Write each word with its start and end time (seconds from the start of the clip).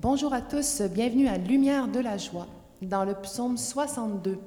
Bonjour 0.00 0.32
à 0.32 0.40
tous, 0.40 0.82
bienvenue 0.82 1.26
à 1.26 1.38
Lumière 1.38 1.88
de 1.88 1.98
la 1.98 2.18
joie 2.18 2.46
dans 2.82 3.04
le 3.04 3.14
psaume 3.14 3.56
62. 3.56 4.38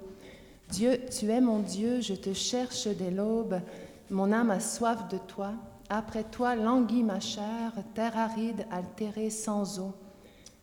Dieu, 0.69 0.97
tu 1.09 1.29
es 1.29 1.41
mon 1.41 1.59
Dieu, 1.59 1.99
je 1.99 2.13
te 2.13 2.31
cherche 2.31 2.87
dès 2.87 3.11
l'aube, 3.11 3.59
mon 4.09 4.31
âme 4.31 4.49
a 4.49 4.61
soif 4.61 5.09
de 5.09 5.17
toi. 5.17 5.51
Après 5.89 6.23
toi 6.23 6.55
languit 6.55 7.03
ma 7.03 7.19
chair, 7.19 7.73
terre 7.93 8.17
aride, 8.17 8.65
altérée 8.71 9.29
sans 9.29 9.79
eau. 9.79 9.91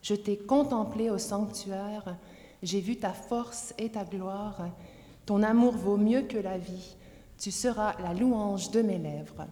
Je 0.00 0.14
t'ai 0.14 0.38
contemplé 0.38 1.10
au 1.10 1.18
sanctuaire, 1.18 2.16
j'ai 2.62 2.80
vu 2.80 2.96
ta 2.96 3.12
force 3.12 3.74
et 3.76 3.90
ta 3.90 4.04
gloire. 4.04 4.70
Ton 5.26 5.42
amour 5.42 5.74
vaut 5.74 5.98
mieux 5.98 6.22
que 6.22 6.38
la 6.38 6.56
vie, 6.56 6.96
tu 7.38 7.50
seras 7.50 7.92
la 8.02 8.14
louange 8.14 8.70
de 8.70 8.80
mes 8.80 8.96
lèvres. 8.96 9.48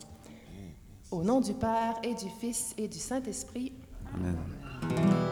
Au 1.10 1.22
nom 1.22 1.42
du 1.42 1.52
Père 1.52 1.96
et 2.02 2.14
du 2.14 2.30
Fils 2.40 2.74
et 2.78 2.88
du 2.88 2.98
Saint-Esprit. 2.98 3.74
Amen. 4.14 4.36
j'appelais 4.86 5.25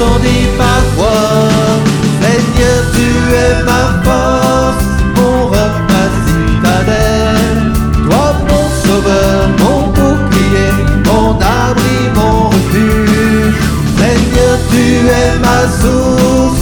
Entendis 0.00 0.48
ma 0.56 0.80
voix, 0.96 1.78
Seigneur, 2.22 2.80
tu 2.94 3.08
es 3.34 3.62
ma 3.64 3.82
force, 4.02 4.86
mon 5.14 5.44
roc, 5.48 5.74
ma 5.90 6.04
citadelle, 6.24 7.72
toi 8.08 8.32
mon 8.48 8.66
sauveur, 8.82 9.48
mon 9.58 9.88
bouclier, 9.88 10.72
mon 11.04 11.32
abri, 11.36 11.98
mon 12.14 12.48
refuge. 12.48 13.60
Seigneur, 13.98 14.56
tu 14.70 15.06
es 15.06 15.38
ma 15.38 15.68
source 15.82 16.60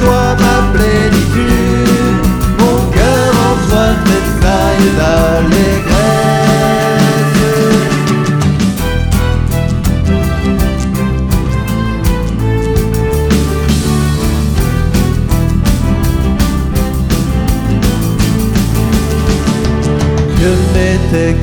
joie, 0.00 0.36
ma 0.40 0.76
plénitude. 0.76 2.26
Mon 2.58 2.90
cœur 2.90 3.32
en 3.46 3.68
toi 3.68 3.86
tressaille 4.04 4.90
d'allégresse. 4.98 5.73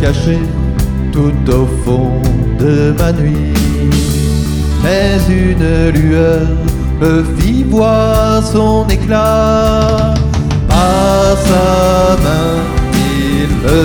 Caché 0.01 0.39
tout 1.11 1.51
au 1.51 1.67
fond 1.85 2.21
de 2.59 2.93
ma 2.97 3.11
nuit, 3.11 3.53
mais 4.83 5.19
une 5.29 5.91
lueur 5.91 6.47
me 6.99 7.23
fit 7.37 7.63
voir 7.63 8.43
son 8.43 8.87
éclat. 8.89 10.15
Par 10.67 11.37
sa 11.49 12.17
main, 12.25 12.57
il 12.95 13.49
me 13.63 13.83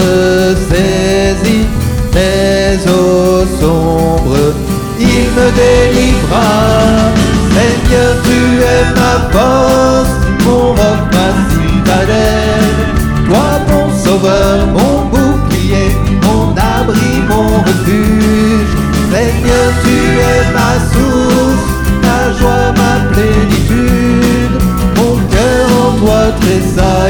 ressaisit, 0.00 1.66
mais 2.14 2.78
eaux 2.86 3.44
sombres, 3.60 4.54
il 5.00 5.26
me 5.36 5.46
délivra. 5.62 6.52
Seigneur, 7.54 8.12
tu 8.26 8.38
es 8.74 8.84
ma 9.00 9.14
force, 9.32 9.97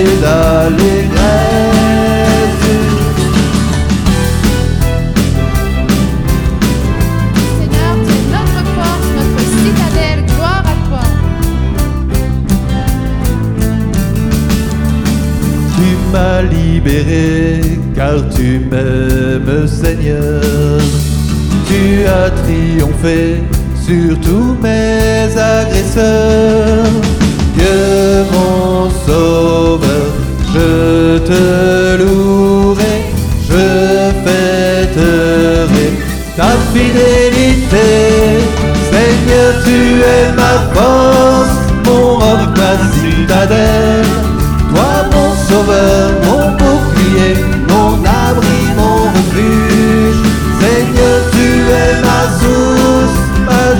d'allégresse. 0.04 1.18
Seigneur, 7.58 7.92
tu 8.06 8.12
es 8.12 8.26
notre 8.36 8.62
force, 8.76 9.08
notre 9.18 9.42
citadelle. 9.62 10.22
Gloire 10.26 10.64
à 10.64 10.76
toi. 10.88 11.06
Tu 15.76 15.88
m'as 16.12 16.42
libéré 16.42 17.78
car 17.94 18.16
tu 18.34 18.60
m'aimes, 18.70 19.66
Seigneur. 19.66 20.80
Tu 21.66 22.06
as 22.06 22.30
triomphé 22.30 23.42
sur 23.84 24.18
tous 24.20 24.56
mes 24.62 25.26
agresseurs. 25.36 26.84
Dieu 27.54 28.24
mon 28.32 28.88
je 30.58 31.18
te 31.18 32.02
louerai, 32.02 32.96
je 33.48 33.64
fêterai 34.24 35.88
ta 36.36 36.50
fidélité. 36.72 37.88
Seigneur, 38.90 39.50
tu 39.64 39.78
es 40.14 40.26
ma 40.40 40.54
force, 40.74 41.56
mon 41.86 42.14
roc, 42.22 42.42
ma 42.60 42.72
citadelle. 42.96 44.12
Toi 44.70 44.92
mon 45.12 45.30
sauveur, 45.48 46.06
mon 46.26 46.44
bouclier, 46.60 47.34
mon 47.70 47.92
abri, 48.26 48.60
mon 48.78 48.98
refuge. 49.16 50.20
Seigneur, 50.60 51.18
tu 51.32 51.46
es 51.82 51.92
ma 52.06 52.20
source 52.40 53.18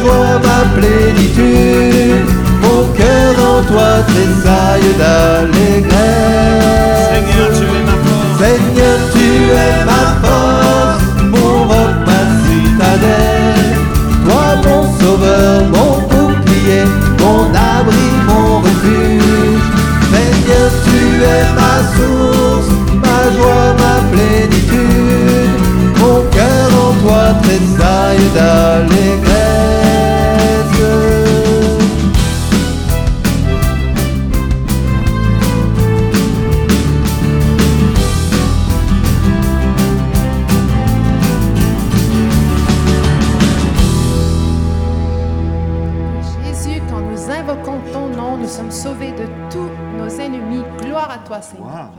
joie, 0.00 0.40
ma 0.46 0.60
plénitude. 0.76 2.26
Mon 2.62 2.82
cœur 2.98 3.34
en 3.52 3.62
toi 3.70 3.90
tressaille 4.10 4.94
d'allégresse. 4.98 5.67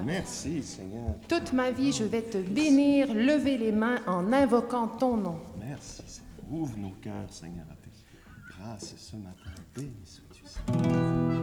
Merci, 0.06 0.64
Seigneur. 0.64 1.16
Toute 1.28 1.54
ma 1.54 1.72
vie, 1.72 1.92
je 1.92 2.04
vais 2.04 2.22
te 2.22 2.38
bénir, 2.38 3.14
lever 3.14 3.58
les 3.58 3.72
mains 3.72 4.00
en 4.08 4.32
invoquant 4.34 4.88
ton 4.88 5.18
nom. 5.18 5.40
Merci, 5.60 6.04
Seigneur. 6.06 6.30
Ouvre 6.52 6.78
nos 6.78 6.94
cœurs, 7.02 7.30
Seigneur, 7.30 7.66
à 7.70 7.76
tes 7.76 7.92
grâces 8.50 8.96
ce 8.98 9.16
matin. 9.16 9.52
Béni 9.76 9.92
sois-tu, 10.06 10.44
Seigneur. 10.46 11.40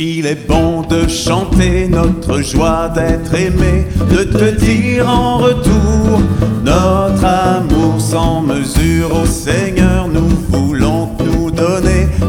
Il 0.00 0.26
est 0.26 0.46
bon 0.46 0.82
de 0.82 1.08
chanter 1.08 1.88
notre 1.88 2.40
joie 2.40 2.88
d'être 2.88 3.34
aimé, 3.34 3.84
de 4.08 4.22
te 4.22 4.56
dire 4.56 5.08
en 5.08 5.38
retour 5.38 6.20
notre 6.62 7.24
amour 7.24 8.00
sans 8.00 8.42
mesure 8.42 9.12
au 9.12 9.26
Seigneur. 9.26 10.06
Nous 10.06 10.28
voulons 10.50 10.87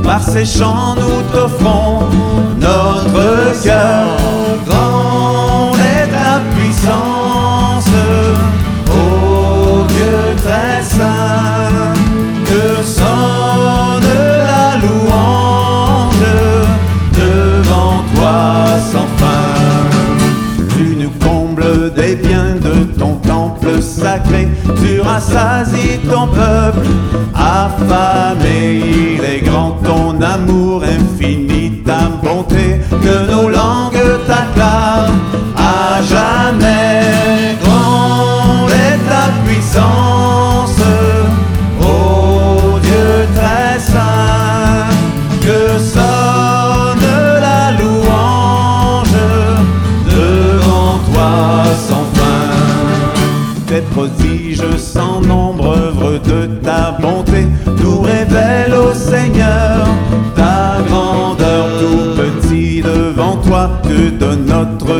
par 0.03 0.23
ces 0.23 0.45
chants 0.45 0.95
nous 0.95 1.21
t'offrons 1.31 1.99
notre 2.59 3.63
cœur. 3.63 4.07
Tu 24.81 25.01
rassasies 25.01 25.99
ton 26.09 26.27
peuple. 26.27 26.87
Affamé, 27.33 28.81
il 29.17 29.23
est 29.23 29.41
grand 29.41 29.77
ton 29.83 30.21
amour 30.21 30.83
infini, 30.83 31.81
ta 31.85 32.09
bonté, 32.21 32.81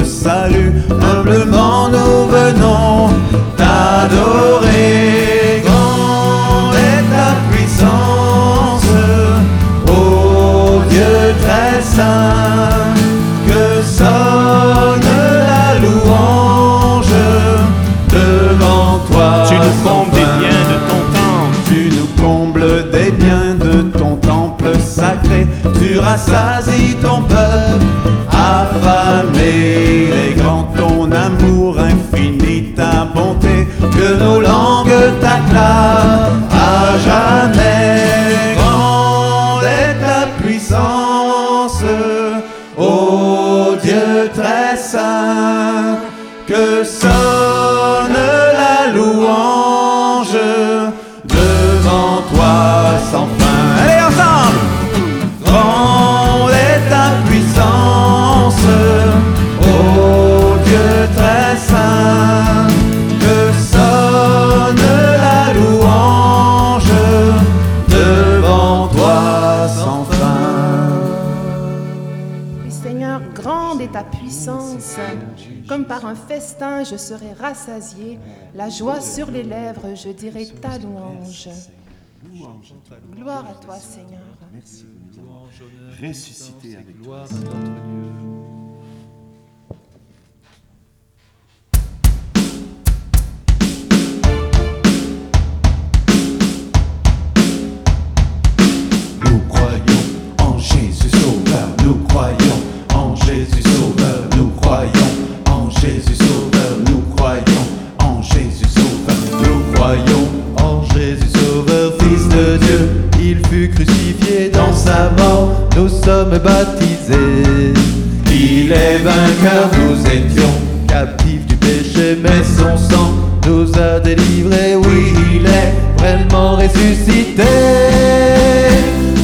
salut, 0.03 0.71
humblement 0.89 1.89
nous 1.89 2.27
venons 2.27 2.98
affamé. 29.49 29.98
Par 75.89 76.05
un 76.05 76.15
festin, 76.15 76.83
je 76.83 76.95
serai 76.95 77.33
rassasié. 77.33 78.19
La 78.55 78.69
joie 78.69 79.01
sur 79.01 79.29
les 79.31 79.43
lèvres, 79.43 79.95
je 79.95 80.09
dirai 80.09 80.45
ta 80.45 80.77
louange. 80.77 81.49
Gloire 83.15 83.45
à 83.49 83.53
toi, 83.55 83.75
Seigneur. 83.75 84.21
Ressuscité 86.01 86.75
avec 86.77 87.01
toi. 87.01 87.25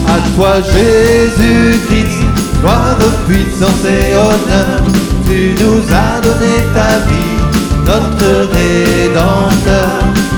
À 0.08 0.20
toi, 0.36 0.54
Jésus-Christ, 0.62 2.20
gloire, 2.62 2.98
puissance 3.28 3.86
et 3.86 4.14
honneur. 4.14 4.82
Tu 5.28 5.56
nous 5.62 5.82
as 5.94 6.22
donné 6.22 6.56
ta 6.74 7.00
vie, 7.08 7.38
notre 7.86 8.32
Rédempteur. 8.54 9.90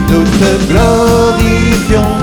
Nous 0.09 0.23
te 0.23 0.51
glorifions, 0.71 2.15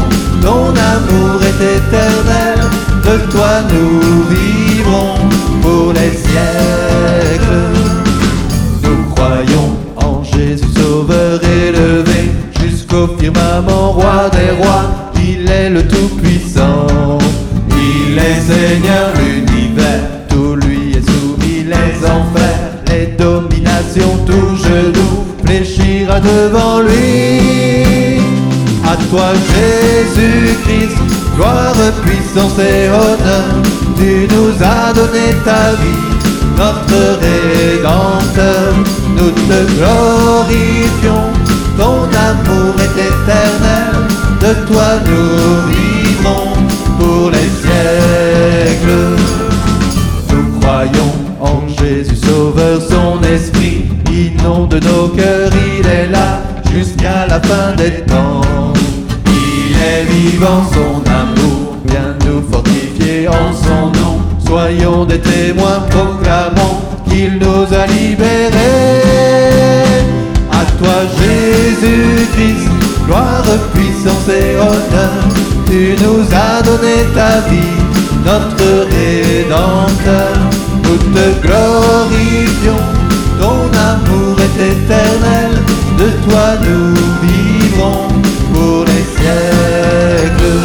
ton 0.42 0.68
amour 0.68 1.40
est 1.42 1.60
éternel. 1.76 2.58
De 3.04 3.30
toi 3.30 3.60
nous 3.70 4.24
vivrons 4.30 5.16
pour 5.60 5.92
les 5.92 6.16
siècles. 6.16 7.68
Nous 8.82 9.14
croyons 9.14 9.76
en 9.96 10.24
Jésus 10.24 10.64
Sauveur 10.74 11.38
élevé 11.44 12.30
jusqu'au 12.62 13.06
firmament, 13.18 13.92
roi 13.92 14.30
des 14.32 14.52
rois. 14.62 15.13
Il 15.26 15.50
est 15.50 15.70
le 15.70 15.82
Tout-Puissant. 15.88 17.18
Il 17.70 18.18
est 18.18 18.40
Seigneur 18.40 19.08
l'univers. 19.18 20.04
Tout 20.28 20.56
lui 20.56 20.92
est 20.92 21.06
soumis, 21.10 21.64
les 21.64 21.96
enfers, 22.06 22.72
les 22.88 23.06
dominations, 23.16 24.18
tout 24.26 24.56
genou 24.62 25.24
fléchira 25.44 26.20
devant 26.20 26.80
lui. 26.80 28.20
À 28.86 28.96
toi 29.10 29.32
Jésus-Christ, 29.50 30.98
gloire, 31.36 31.74
puissance 32.04 32.58
et 32.58 32.88
honneur. 32.88 33.46
Tu 33.96 34.28
nous 34.34 34.52
as 34.62 34.92
donné 34.92 35.26
ta 35.44 35.72
vie, 35.80 36.04
notre 36.58 37.00
Rédempteur. 37.24 38.74
Nous 39.16 39.30
te 39.30 39.58
glorifions, 39.72 41.32
ton 41.78 42.02
amour 42.28 42.74
est 42.78 43.00
éternel. 43.00 43.93
De 44.44 44.52
toi 44.66 45.00
nous 45.06 45.72
vivrons 45.72 46.52
pour 46.98 47.30
les 47.30 47.48
siècles. 47.62 49.16
Nous 50.30 50.60
croyons 50.60 51.14
en 51.40 51.66
Jésus 51.66 52.16
Sauveur, 52.16 52.78
son 52.82 53.22
esprit 53.22 53.86
inonde 54.12 54.74
nos 54.74 55.08
cœurs, 55.08 55.33
Tu 75.74 75.96
nous 76.04 76.22
as 76.30 76.62
donné 76.62 77.02
ta 77.16 77.40
vie, 77.50 77.82
notre 78.24 78.86
Rédempteur. 78.94 80.30
Nous 80.84 80.98
te 80.98 81.26
glorifions, 81.44 82.84
ton 83.40 83.58
amour 83.90 84.36
est 84.38 84.70
éternel. 84.70 85.50
De 85.98 86.08
toi 86.24 86.46
nous 86.62 86.94
vivrons 87.26 88.06
pour 88.52 88.84
les 88.84 89.04
siècles. 89.16 90.62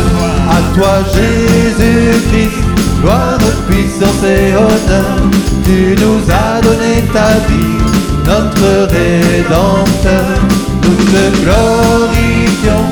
À 0.47 0.59
toi 0.75 0.93
Jésus-Christ, 1.15 2.61
gloire, 3.01 3.39
puissance 3.67 4.23
et 4.23 4.53
honneur. 4.53 5.17
Tu 5.65 5.95
nous 6.03 6.21
as 6.29 6.61
donné 6.61 7.01
ta 7.11 7.31
vie, 7.49 7.81
notre 8.27 8.93
Rédempteur. 8.93 10.37
Nous 10.83 11.03
te 11.11 11.23
glorifions, 11.41 12.85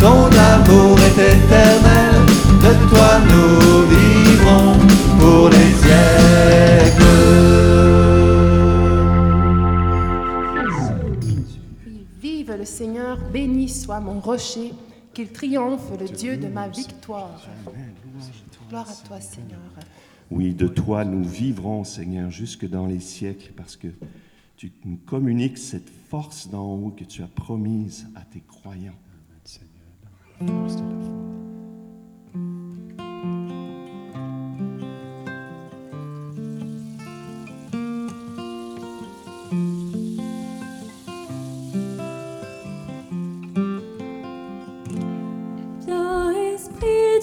ton 0.00 0.28
amour 0.54 0.96
est 1.00 1.20
éternel. 1.20 1.57
le 12.58 12.64
Seigneur, 12.64 13.18
béni 13.30 13.68
soit 13.68 14.00
mon 14.00 14.20
rocher, 14.20 14.72
qu'il 15.14 15.30
triomphe 15.30 15.90
le 15.98 16.08
Dieu 16.08 16.36
de 16.36 16.48
ma 16.48 16.68
victoire. 16.68 17.40
Gloire 18.68 18.90
à 18.90 19.06
toi, 19.06 19.20
Seigneur. 19.20 19.60
Oui, 20.30 20.52
de 20.52 20.66
toi 20.66 21.04
nous 21.04 21.24
vivrons, 21.24 21.84
Seigneur, 21.84 22.30
jusque 22.30 22.68
dans 22.68 22.86
les 22.86 23.00
siècles, 23.00 23.52
parce 23.56 23.76
que 23.76 23.88
tu 24.56 24.72
nous 24.84 24.98
communiques 24.98 25.56
cette 25.56 25.88
force 25.88 26.48
d'en 26.48 26.74
haut 26.74 26.90
que 26.90 27.04
tu 27.04 27.22
as 27.22 27.28
promise 27.28 28.08
à 28.14 28.22
tes 28.22 28.40
croyants. 28.40 28.98
Amen, 30.40 30.68
Seigneur. 30.68 31.17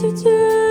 to 0.06 0.24
do 0.24 0.65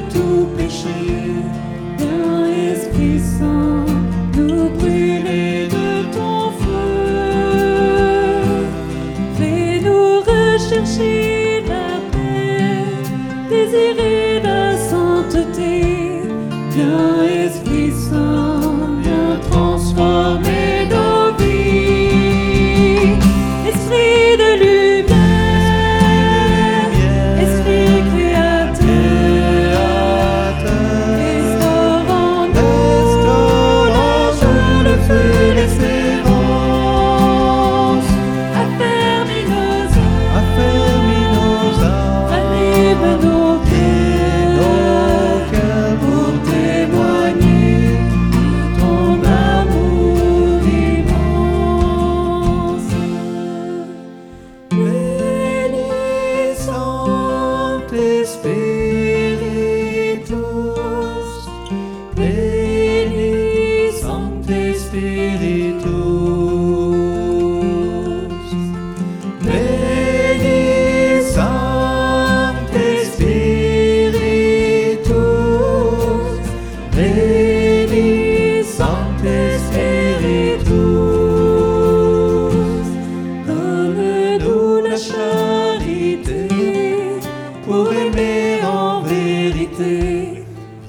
tu 0.00 0.25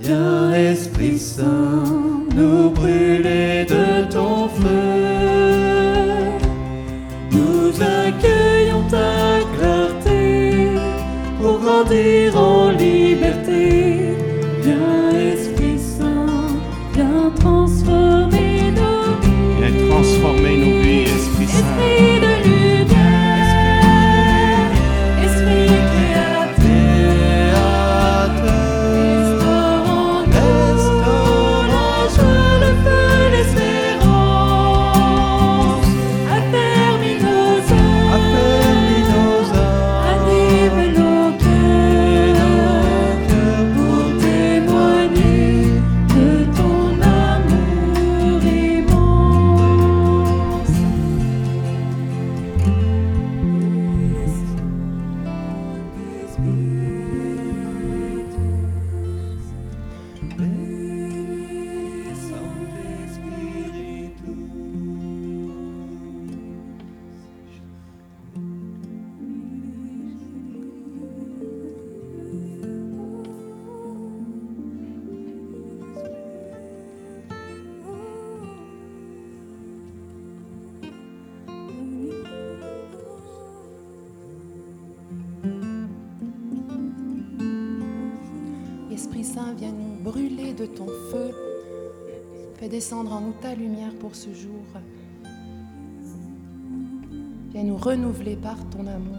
Viens 0.08 0.54
Esprit 0.54 1.20
Saint, 1.20 1.84
nous 2.34 2.70
brûle. 2.70 2.97
de 90.58 90.66
ton 90.66 90.88
feu. 90.88 91.32
Fais 92.56 92.68
descendre 92.68 93.14
en 93.14 93.22
nous 93.22 93.34
ta 93.40 93.54
lumière 93.54 93.94
pour 94.00 94.16
ce 94.16 94.34
jour. 94.34 94.66
Viens 97.52 97.64
nous 97.64 97.78
renouveler 97.78 98.36
par 98.36 98.58
ton 98.70 98.88
amour. 98.88 99.18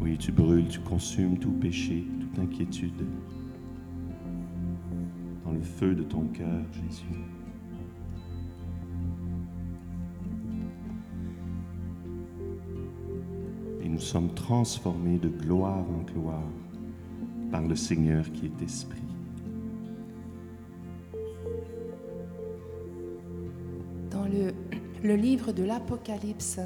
Oui, 0.00 0.18
tu 0.18 0.32
brûles, 0.32 0.68
tu 0.68 0.80
consumes 0.80 1.38
tout 1.38 1.52
péché, 1.52 2.06
toute 2.20 2.38
inquiétude. 2.38 3.06
Dans 5.44 5.52
le 5.52 5.62
feu 5.62 5.94
de 5.94 6.02
ton 6.02 6.26
cœur, 6.26 6.62
Jésus. 6.72 7.39
Sommes 14.00 14.34
transformés 14.34 15.18
de 15.18 15.28
gloire 15.28 15.78
en 15.78 16.02
gloire 16.12 16.42
par 17.50 17.62
le 17.62 17.76
Seigneur 17.76 18.24
qui 18.32 18.46
est 18.46 18.62
Esprit. 18.62 19.00
Dans 24.10 24.24
le, 24.24 24.52
le 25.02 25.16
livre 25.16 25.52
de 25.52 25.62
l'Apocalypse, 25.62 26.60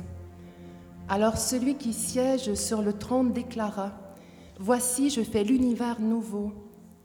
alors 1.09 1.37
celui 1.37 1.75
qui 1.76 1.93
siège 1.93 2.55
sur 2.55 2.81
le 2.81 2.93
trône 2.93 3.33
déclara, 3.33 3.93
Voici, 4.59 5.11
je 5.11 5.23
fais 5.23 5.43
l'univers 5.43 6.00
nouveau, 6.00 6.53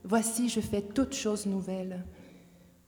voici, 0.03 0.49
je 0.49 0.59
fais 0.59 0.81
toutes 0.81 1.15
choses 1.15 1.47
nouvelles. 1.47 2.05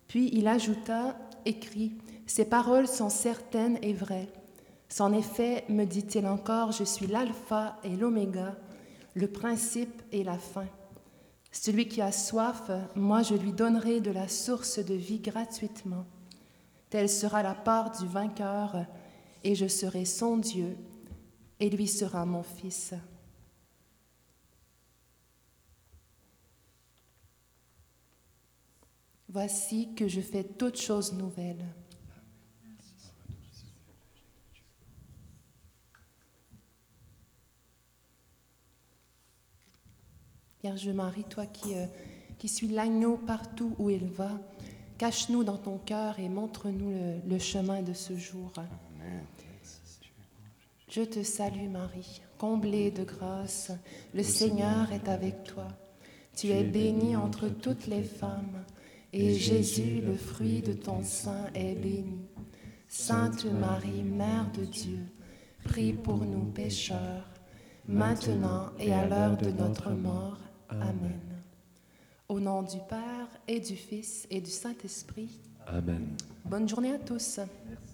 Puis 0.07 0.29
il 0.33 0.47
ajouta, 0.47 1.17
écrit, 1.45 1.93
Ces 2.27 2.45
paroles 2.45 2.87
sont 2.87 3.09
certaines 3.09 3.79
et 3.81 3.93
vraies. 3.93 4.29
C'en 4.91 5.13
effet, 5.13 5.63
me 5.69 5.85
dit-il 5.85 6.27
encore, 6.27 6.73
je 6.73 6.83
suis 6.83 7.07
l'alpha 7.07 7.79
et 7.85 7.95
l'oméga, 7.95 8.57
le 9.13 9.31
principe 9.31 10.01
et 10.11 10.21
la 10.21 10.37
fin. 10.37 10.67
Celui 11.49 11.87
qui 11.87 12.01
a 12.01 12.11
soif, 12.11 12.69
moi 12.93 13.23
je 13.23 13.35
lui 13.35 13.53
donnerai 13.53 14.01
de 14.01 14.11
la 14.11 14.27
source 14.27 14.79
de 14.79 14.93
vie 14.93 15.21
gratuitement. 15.21 16.05
Telle 16.89 17.07
sera 17.07 17.41
la 17.41 17.55
part 17.55 17.97
du 17.97 18.05
vainqueur, 18.05 18.85
et 19.45 19.55
je 19.55 19.65
serai 19.65 20.03
son 20.03 20.35
Dieu, 20.35 20.75
et 21.61 21.69
lui 21.69 21.87
sera 21.87 22.25
mon 22.25 22.43
fils. 22.43 22.93
Voici 29.29 29.95
que 29.95 30.09
je 30.09 30.19
fais 30.19 30.43
toutes 30.43 30.81
choses 30.81 31.13
nouvelles. 31.13 31.65
Vierge 40.63 40.89
Marie, 40.89 41.23
toi 41.23 41.45
qui, 41.47 41.73
euh, 41.75 41.85
qui 42.37 42.47
suis 42.47 42.67
l'agneau 42.67 43.17
partout 43.17 43.75
où 43.79 43.89
il 43.89 44.05
va, 44.05 44.29
cache-nous 44.97 45.43
dans 45.43 45.57
ton 45.57 45.77
cœur 45.79 46.19
et 46.19 46.29
montre-nous 46.29 46.91
le, 46.91 47.29
le 47.29 47.39
chemin 47.39 47.81
de 47.81 47.93
ce 47.93 48.15
jour. 48.15 48.51
Je 50.87 51.01
te 51.01 51.23
salue 51.23 51.69
Marie, 51.69 52.21
comblée 52.37 52.91
de 52.91 53.03
grâce, 53.03 53.71
le 54.13 54.23
Seigneur 54.23 54.91
est 54.91 55.07
avec 55.07 55.43
toi. 55.45 55.67
Tu 56.35 56.49
es 56.49 56.63
bénie 56.63 57.15
entre 57.15 57.47
toutes 57.47 57.87
les 57.87 58.03
femmes, 58.03 58.63
et 59.13 59.33
Jésus, 59.33 60.01
le 60.01 60.15
fruit 60.15 60.61
de 60.61 60.73
ton 60.73 61.03
sein, 61.03 61.47
est 61.55 61.75
béni. 61.75 62.21
Sainte 62.87 63.45
Marie, 63.45 64.03
Mère 64.03 64.51
de 64.51 64.65
Dieu, 64.65 64.99
prie 65.63 65.93
pour 65.93 66.17
nous 66.17 66.45
pécheurs, 66.45 67.25
maintenant 67.87 68.69
et 68.79 68.93
à 68.93 69.07
l'heure 69.07 69.37
de 69.37 69.49
notre 69.49 69.91
mort. 69.91 70.37
Amen. 70.79 71.19
Au 72.29 72.39
nom 72.39 72.63
du 72.63 72.77
Père 72.87 73.27
et 73.47 73.59
du 73.59 73.75
Fils 73.75 74.25
et 74.29 74.39
du 74.39 74.49
Saint-Esprit. 74.49 75.39
Amen. 75.67 76.15
Bonne 76.45 76.67
journée 76.67 76.93
à 76.93 76.99
tous. 76.99 77.39
Merci. 77.67 77.90